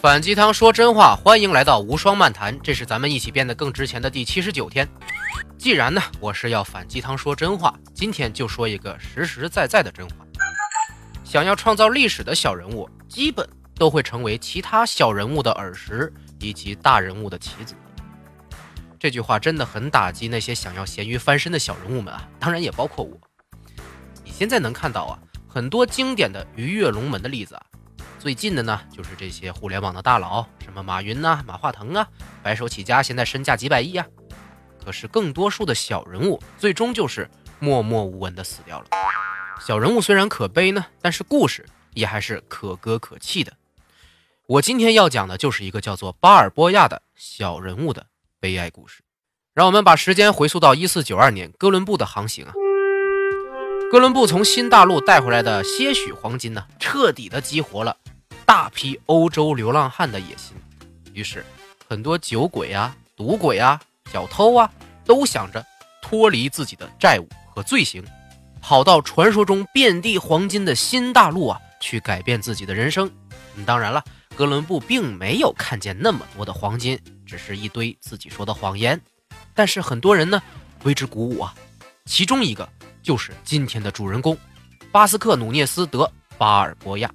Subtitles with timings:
[0.00, 4.86] 反鸡汤说真话，欢迎来到无双漫谈，这是咱们一起变得更值钱的第七十九天。
[5.56, 10.16] 既然呢，我是要反鸡汤说真话，今天就说一个实实在在的真话。
[11.24, 17.74] 想要创造历史的小人物，基本都会成为其他小人物的耳石，以及大人物的棋子。
[18.98, 23.18] 这句话真的很打击那些想要咸鱼翻身的小人物们啊，当然也包括我。
[24.22, 25.18] 你现在能看到啊，
[25.48, 27.62] 很多经典的鱼跃龙门的例子啊。
[28.26, 32.08] 最近的呢，就是这些互联网的大佬，什么马云呐、马化腾啊，
[32.42, 34.04] 白手起家，现在身价几百亿啊。
[34.84, 38.86] 可是更多数的小人物，最终就是默默无闻的死掉了。
[39.64, 43.52] 小人物虽然可悲呢，但是故事也还是可歌可泣的。
[44.48, 48.06] 我今天要讲的就是一个叫做巴尔波亚的小人物的
[48.40, 49.04] 悲哀故事。
[49.54, 52.52] 让我们把时间回溯到一四九二年哥伦布的航行啊。
[53.92, 57.96] 哥伦布从新大陆带回来的些许黄金呢，彻底的激活了
[58.46, 60.56] 大批欧洲流浪汉的野心。
[61.12, 61.44] 于是，
[61.88, 63.80] 很多酒鬼啊、赌鬼啊、
[64.12, 64.70] 小偷啊，
[65.04, 65.62] 都想着
[66.00, 68.04] 脱离自己的债务和罪行，
[68.62, 73.10] 跑到传说中遍地黄金的新大陆啊，去改变自己的人生。
[73.66, 74.04] 当然了，
[74.36, 79.00] 哥伦布并没有看见那么多的黄金，只是一堆自己说的谎言。
[79.54, 80.40] 但是很多人呢，
[80.84, 81.52] 为之鼓舞啊，
[82.04, 82.68] 其中一个。
[83.02, 84.36] 就是今天的主人公，
[84.90, 87.08] 巴斯克努涅斯德巴尔博亚。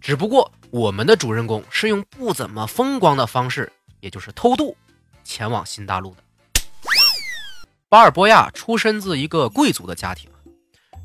[0.00, 4.76] 只不过我们的主人公是用不怎么风光的方式，也就是偷渡，
[5.24, 6.22] 前往新大陆的。
[7.88, 10.30] 巴尔博亚出身自一个贵族的家庭，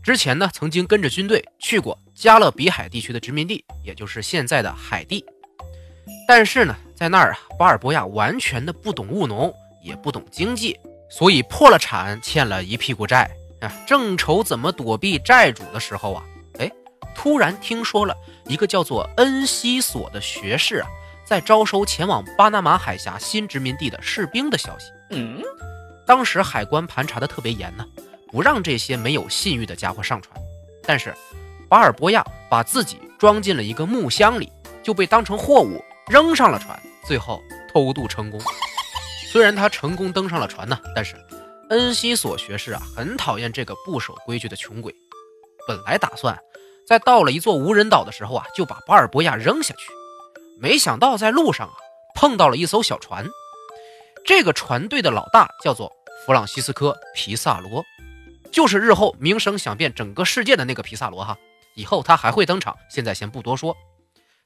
[0.03, 5.25] 之前呢曾经跟着军队去过加勒比海地区的殖民地，也就是现在的海地。
[6.27, 10.77] 但是呢，在那儿啊，巴尔博亚完全的不懂务农，也不懂经济，
[11.09, 13.29] 所以破了产，欠了一屁股债。
[13.87, 16.23] 正愁怎么躲避债主的时候啊，
[17.15, 20.87] 突然听说了一个叫做恩西索的学士啊，
[21.25, 24.85] 在招收前往巴拿马海峡新殖民地的士兵的消息。
[25.11, 25.41] 嗯，
[26.05, 27.85] 当时海关盘查的特别严呢，
[28.31, 30.39] 不让这些没有信誉的家伙上船。
[30.85, 31.13] 但是
[31.69, 34.51] 巴尔博亚把自己装进了一个木箱里，
[34.81, 37.41] 就被当成货物扔上了船，最后
[37.73, 38.39] 偷渡成功。
[39.31, 41.15] 虽然他成功登上了船呢，但是。
[41.69, 44.93] 恩西索学士啊，很讨厌这个不守规矩的穷鬼。
[45.65, 46.37] 本来打算
[46.87, 49.91] 在到了一座无人岛的时候啊，就把巴尔博亚扔下去。
[50.59, 51.73] 没想到在路上啊，
[52.15, 53.27] 碰到了一艘小船。
[54.25, 55.91] 这个船队的老大叫做
[56.25, 57.83] 弗朗西斯科·皮萨罗，
[58.51, 61.37] 就是日后名声响遍整个世界的那个皮萨罗哈。
[61.75, 63.75] 以后他还会登场，现在先不多说。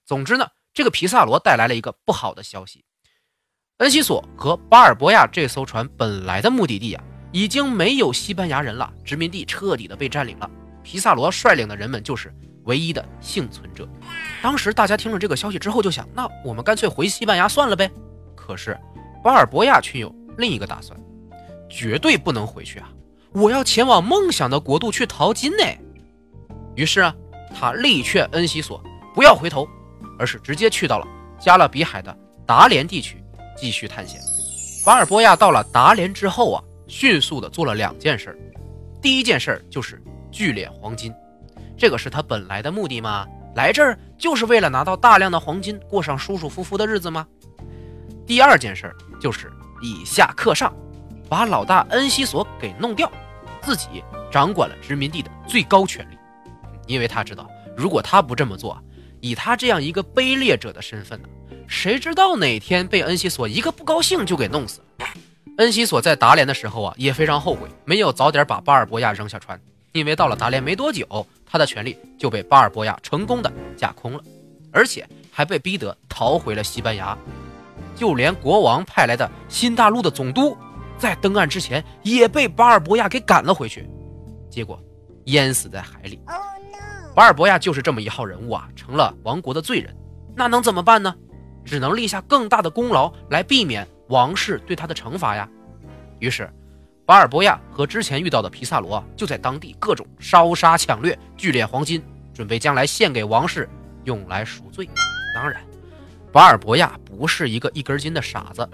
[0.05, 2.83] 总之呢，这个皮萨罗带来了一个不好的消息。
[3.79, 10.49] 恩西索和巴尔博亚这艘船本来的目的地啊，已经没有西班牙人了，殖民地彻底的被占领了。
[10.87, 12.33] 皮萨罗率领的人们就是
[12.63, 13.85] 唯一的幸存者。
[14.41, 17.91] 当时大家听了这个消息之后，就想：那我们干脆回西班牙算了呗。
[18.37, 18.79] 可是
[19.21, 20.97] 巴尔博亚却有另一个打算，
[21.69, 22.89] 绝对不能回去啊！
[23.33, 25.63] 我要前往梦想的国度去淘金呢。
[26.73, 27.13] 于是啊，
[27.53, 28.81] 他力劝恩西索
[29.13, 29.67] 不要回头，
[30.17, 33.21] 而是直接去到了加勒比海的达连地区。
[33.57, 34.21] 继续探险。
[34.85, 38.39] 巴尔博亚到了达连之后啊，迅速的做了两件事。
[39.01, 40.01] 第一件事就是
[40.31, 41.13] 聚敛黄金，
[41.77, 43.25] 这个是他本来的目的吗？
[43.55, 47.25] 来这儿就是为了拿到大量的黄金，过上舒舒服服的日子吗？
[48.25, 49.51] 第二件事就是
[49.81, 50.71] 以下克上，
[51.27, 53.11] 把老大恩西索给弄掉，
[53.61, 56.17] 自己掌管了殖民地的最高权力。
[56.85, 58.81] 因为他知道，如果他不这么做，
[59.21, 61.29] 以他这样一个卑劣者的身份呢？
[61.67, 65.07] 谁知道哪天被恩西索一个不高兴就给弄死了。
[65.57, 69.59] 恩西索在达连的时候啊，也非常后悔没有早点把巴尔博亚扔下船，
[69.91, 74.21] 因为到了达连没多久，他的权力就被巴尔博亚成功的架空了，
[74.71, 77.17] 而且还被逼得逃回了西班牙。
[77.95, 80.55] 就连国王派来的新大陆的总督，
[80.97, 83.89] 在登岸之前也被巴尔博亚给赶了回去，
[84.51, 84.79] 结果
[85.25, 86.19] 淹死在海里。
[87.15, 89.95] 巴尔博亚就是这么一号人物啊，成了亡国的罪人，
[90.35, 91.15] 那能怎么办呢？
[91.65, 95.49] 只能立下更大的功劳来避免王室对他的惩罚呀。
[96.19, 96.49] 于是，
[97.07, 103.69] 巴尔博亚和之前遇到的皮萨罗就在当地各种烧杀抢掠，聚敛黄金，准备将来献给王室
[104.03, 104.89] 用来赎罪。
[105.33, 105.63] 当然，
[106.33, 108.69] 巴尔博亚不是一个一根筋的傻子，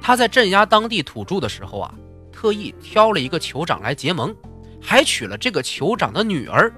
[0.00, 1.94] 他在镇压当地土著的时候啊，
[2.32, 4.34] 特意挑了一个酋长来结盟，
[4.80, 6.72] 还娶了这个酋长的女儿，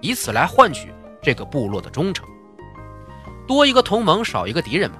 [0.00, 2.24] 以此来换取这个部落的忠诚。
[3.44, 4.98] 多一个同盟，少一个敌人嘛。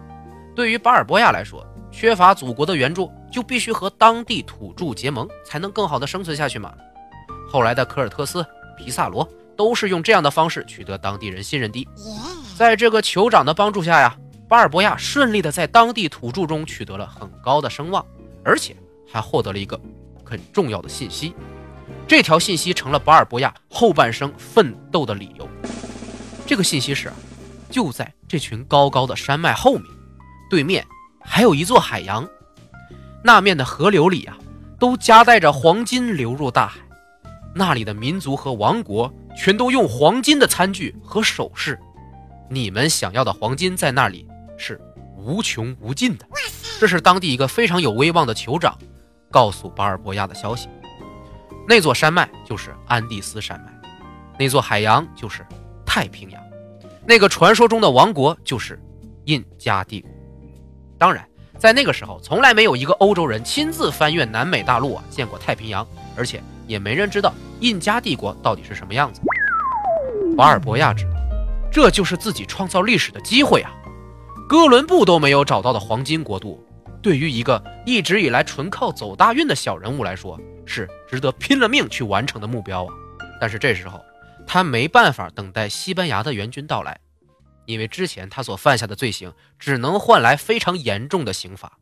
[0.57, 1.65] 对于巴尔博亚来说，
[1.99, 6.73] 缺乏祖国的援助，就必须和当地土著结盟，才能更好的生存下去嘛。
[7.51, 8.47] 后来的科尔特斯、
[8.77, 11.85] 皮萨罗都是用这样的方式取得当地人信任的。
[12.57, 14.17] 在这个酋长的帮助下呀，
[14.47, 18.07] 巴尔博亚顺利的在当地土著中取得了很高的声望，
[18.45, 18.77] 而且
[19.11, 19.77] 还获得了一个
[20.25, 21.35] 很重要的信息。
[22.07, 25.49] 这条信息成了巴尔博亚后半生奋斗的理由。
[26.47, 27.13] 这个信息是，
[27.69, 29.85] 就在这群高高的山脉后面，
[30.49, 30.87] 对面
[31.21, 32.29] 还有一座海洋，
[33.23, 34.37] 那面的河流里啊，
[34.79, 36.81] 都夹带着黄金流入大海。
[37.55, 41.79] 那里的民族和王国全都用黄金的餐具和首饰。
[42.49, 44.27] 你们想要的黄金在那里
[44.57, 44.81] 是
[45.17, 46.27] 无穷无尽的。
[46.79, 48.79] 这是当地一个非常有威望的酋长
[49.31, 50.69] 告诉巴尔博亚的消息。
[51.67, 53.91] 那座山脉就是安第斯山脉，
[54.39, 55.45] 那座海洋就是
[55.85, 56.43] 太平洋，
[57.05, 58.81] 那个传说中的王国就是
[59.25, 60.11] 印加帝国。
[60.99, 61.27] 当然，
[61.59, 65.87] 在那个时候，从来没有一个欧洲人亲自翻越南美大陆啊，见过太平洋，
[66.17, 69.21] 而且也没人知道印加帝国到底是什么样子。
[70.37, 71.11] 巴尔博亚知道，
[71.71, 73.73] 这就是自己创造历史的机会啊！
[74.49, 76.63] 哥伦布都没有找到的黄金国度，
[77.01, 80.39] 对于一个一直以来纯靠走大运的小人物来说。
[80.71, 82.93] 是值得拼了命去完成的目标啊！
[83.41, 83.99] 但是这时候
[84.47, 87.01] 他没办法等待西班牙的援军到来，
[87.69, 91.79] 因为之前他所犯下的罪行只能换来非常严重的刑罚。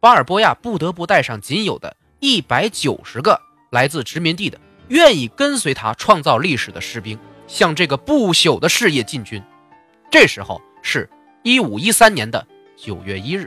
[0.00, 3.38] 巴尔博亚不得不带上仅有的一百九十个
[3.70, 9.42] 来自殖民地的愿意跟随他创造历史的士兵，向这个不朽的事业进军。
[10.10, 11.08] 这时候是
[11.42, 12.44] 一五一三年的
[12.74, 13.46] 九月一日。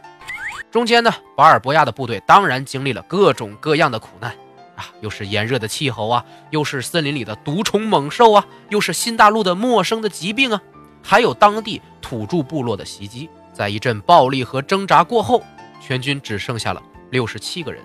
[0.70, 4.30] 中间呢，巴尔博亚的部队当然经历了各种各样的苦难
[4.76, 10.62] 啊，又是炎热的气候啊，又是森林里的毒虫猛兽啊，又是新大陆的陌生的疾病啊，
[11.04, 13.30] 还有当地土著部落的袭击。
[13.54, 15.44] 在一阵暴力和挣扎过后，
[15.80, 17.80] 全军只剩下了六十七个人，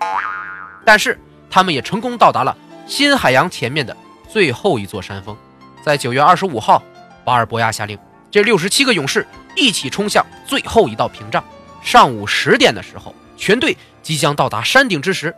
[0.83, 2.57] 但是他们也成功到达了
[2.87, 3.95] 新海洋前面的
[4.27, 5.37] 最后一座山峰。
[5.83, 6.81] 在九月二十五号，
[7.23, 7.99] 巴尔博亚下令，
[8.31, 11.43] 这六十七个勇士一起冲向最后一道屏障。
[11.83, 15.33] 上午十点的时候，全队即将到达山顶之时，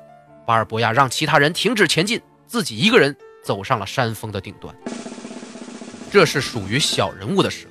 [0.46, 4.74] 巴尔博亚让其他人停止前进，自己一个人走上了山峰的顶端。
[6.12, 7.68] 这是属于小人物的时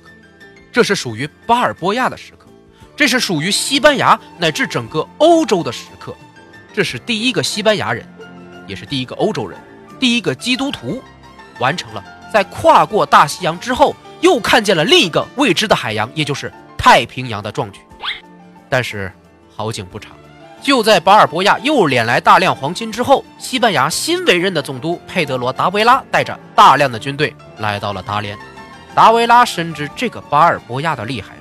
[0.71, 2.47] 这是属于巴尔博亚的时刻，
[2.95, 6.15] 这是属于西班牙乃至整个欧洲的时刻。
[6.73, 8.07] 这是第一个西班牙人，
[8.67, 9.59] 也是第一个欧洲人，
[9.99, 11.03] 第一个基督徒，
[11.59, 17.81] 完成了在跨过大西洋之后，又看见了另一个未知的海洋，也就是太平洋的壮举。
[18.69, 19.11] 但是
[19.53, 20.13] 好景不长，
[20.61, 28.37] 就在巴尔博亚又敛来大量黄金之后，西班牙新委任的总督佩德罗·达维拉带着大量的军队来到了达连。
[28.93, 31.35] 达维拉深知这个巴尔博亚的厉害，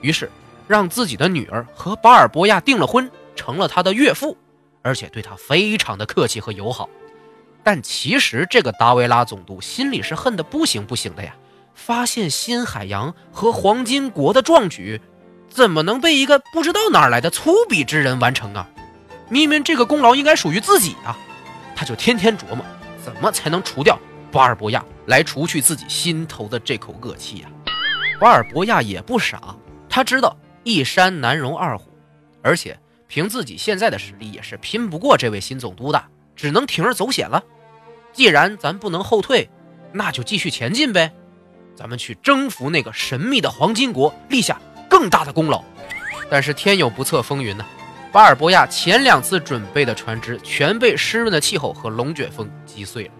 [0.00, 0.30] 于是
[0.66, 4.36] 让自己的女儿和巴尔博亚订了婚，成了他的岳父，
[4.82, 6.88] 而且对他非常的客气和友好。
[7.62, 11.34] 但其实这个达维拉总督心里是恨得不行不行的呀！
[11.74, 15.00] 发现新海洋和黄金国的壮举。
[15.48, 18.68] 怎么能被一个不知道哪儿来的粗鄙之人完成啊？
[19.28, 21.16] 明明这个功劳应该属于自己啊！
[21.74, 22.64] 他就天天琢磨
[23.02, 23.98] 怎么才能除掉
[24.30, 27.48] 巴尔博亚，来除去自己心头的这口恶气呀。
[28.20, 29.56] 巴尔博亚也不傻，
[29.88, 31.90] 他知道一山难容二虎，
[32.42, 36.02] 而且凭自己现在的实力也是拼不过这位新总督的，
[36.34, 37.42] 只能铤而走险了。
[38.12, 39.48] 既然咱不能后退，
[39.92, 41.12] 那就继续前进呗！
[41.74, 44.60] 咱们去征服那个神秘的黄金国，立下。
[44.88, 45.64] 更大的功劳，
[46.30, 47.66] 但是天有不测风云呢。
[48.12, 53.10] 巴尔博亚前两次准备的船只全被湿润的气候和龙卷风击碎了，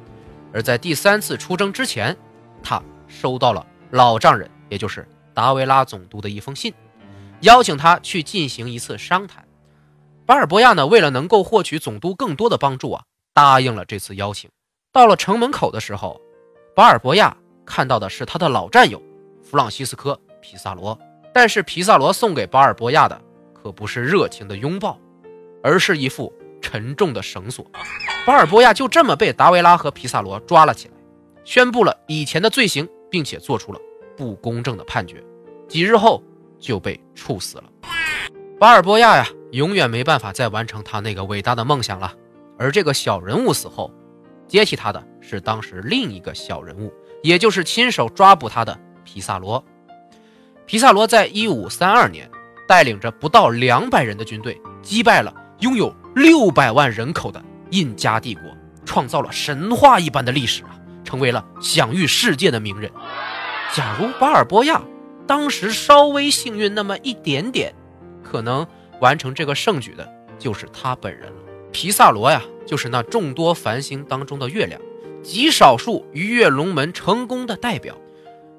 [0.57, 2.17] 而在第三次出征之前，
[2.63, 6.73] 他收到了老丈人，也就是达维拉总督的一封信，
[7.43, 9.45] 邀请他去进行一次商谈。
[10.25, 14.49] 巴尔博亚呢，为了能够获取总督更多的帮助啊，答应了这次邀请。
[14.91, 16.19] 到了城门口的时候，
[16.75, 17.37] 巴尔博亚
[17.67, 18.99] 看到的是他的老战友
[19.43, 20.99] 弗朗西斯科·皮萨罗。
[21.35, 23.21] 但是皮萨罗送给巴尔博亚的
[23.53, 24.99] 可不是热情的拥抱，
[25.63, 27.65] 而是一副沉重的绳索。
[28.27, 30.95] 巴尔博亚就这么被达维拉和皮萨罗抓了起来，
[31.45, 33.81] 宣布了以前的罪行，并且做出了
[34.17, 35.23] 不公正的判决。
[35.69, 36.23] 几日后
[36.59, 37.65] 就被处死了。
[38.59, 42.13] 巴尔博亚呀，永远没办法再完成他那个伟大的梦想了。
[42.59, 43.93] 而这个小人物死后，
[44.49, 49.63] 接替他的是当时另一个小人物，也就是亲手抓捕他的皮萨罗。
[50.65, 52.31] 皮萨罗在一五三二年，
[52.67, 58.43] 带领着不到两百人的军队，击败了拥有六百万人口的印加帝国，
[58.87, 60.71] 创造了神话一般的历史啊，
[61.05, 62.91] 成为了享誉世界的名人。
[63.75, 64.83] 假如巴尔博亚
[65.27, 67.75] 当时稍微幸运那么一点点，
[68.25, 68.67] 可能
[69.03, 71.37] 完成这个盛举的就是他本人了。
[71.71, 74.81] 皮萨罗呀，就是那众多繁星当中的月亮，
[75.23, 77.95] 极少数鱼跃龙门成功的代表。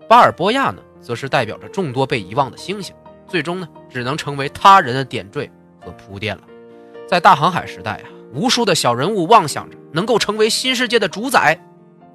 [0.07, 0.83] 巴尔博亚呢？
[1.01, 2.93] 则是代表着众多被遗忘的星星，
[3.27, 5.49] 最终呢，只能成为他人的点缀
[5.79, 6.43] 和铺垫了。
[7.07, 11.57] 在大航海时代啊，无数的小人物妄想着能够成为新世界的主宰，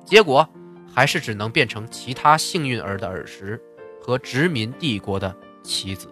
[0.05, 0.47] 结果
[0.95, 3.59] 还是只能变成其他幸运儿的儿时
[4.01, 6.09] 和殖民帝国的棋子。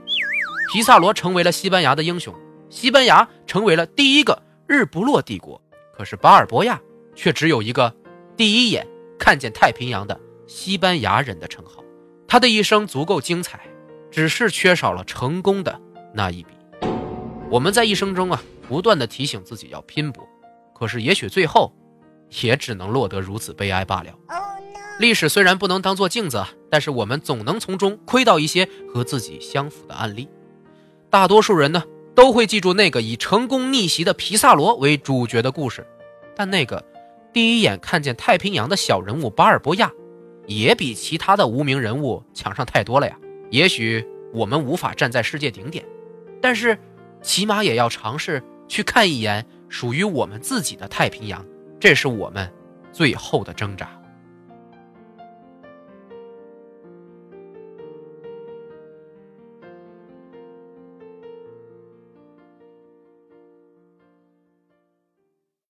[0.72, 2.34] 皮萨罗成为了西班牙的英雄，
[2.70, 5.60] 西班牙成为了第一个日不落帝国。
[5.94, 6.80] 可是巴尔博亚
[7.14, 7.94] 却只有一个
[8.36, 8.86] 第一眼
[9.18, 11.84] 看见太平洋的西班牙人的称号。
[12.26, 13.60] 他的一生足够精彩，
[14.10, 15.78] 只是缺少了成功的
[16.14, 16.54] 那一笔。
[17.50, 20.24] 我们在一生中啊，不断的提醒自己要拼搏，
[20.72, 21.72] 可是也许最后，
[22.42, 24.14] 也只能落得如此悲哀罢了。
[25.00, 30.28] 历史虽然不能当做镜子，但是我们总能从中窥到一些和自己相符的案例。
[31.10, 31.82] 大多数人呢，
[32.14, 35.84] 都会记住那个以成功逆袭的皮萨罗为主角的故事，
[36.36, 36.84] 但那个
[37.32, 39.90] 第一眼看见太平洋的小人物巴尔博亚。
[40.46, 43.16] 也比其他的无名人物强上太多了呀！
[43.50, 45.84] 也许我们无法站在世界顶点，
[46.40, 46.76] 但是
[47.22, 51.44] 起码也要尝试去看一眼属于我们自己的太平洋，
[51.78, 52.50] 这是我们
[52.92, 53.99] 最后的挣扎。